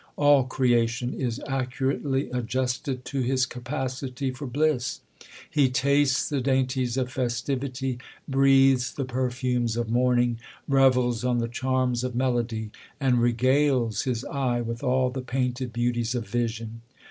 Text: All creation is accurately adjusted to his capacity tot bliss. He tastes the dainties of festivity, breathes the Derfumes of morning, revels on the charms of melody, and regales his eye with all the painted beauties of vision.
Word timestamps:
All 0.15 0.45
creation 0.45 1.13
is 1.13 1.39
accurately 1.47 2.27
adjusted 2.31 3.05
to 3.05 3.21
his 3.21 3.45
capacity 3.45 4.31
tot 4.31 4.51
bliss. 4.51 5.01
He 5.47 5.69
tastes 5.69 6.27
the 6.27 6.41
dainties 6.41 6.97
of 6.97 7.11
festivity, 7.11 7.99
breathes 8.27 8.95
the 8.95 9.05
Derfumes 9.05 9.77
of 9.77 9.91
morning, 9.91 10.39
revels 10.67 11.23
on 11.23 11.37
the 11.37 11.47
charms 11.47 12.03
of 12.03 12.15
melody, 12.15 12.71
and 12.99 13.21
regales 13.21 14.01
his 14.05 14.25
eye 14.25 14.59
with 14.61 14.81
all 14.81 15.11
the 15.11 15.21
painted 15.21 15.71
beauties 15.71 16.15
of 16.15 16.27
vision. 16.27 16.81